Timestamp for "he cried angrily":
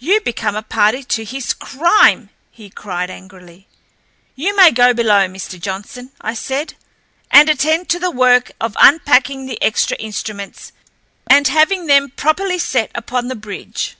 2.50-3.68